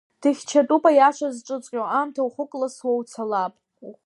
[0.21, 3.43] Дыхьчатәуп аиаша зҿыҵҟьо, аамҭа ухыкәласуа уцала.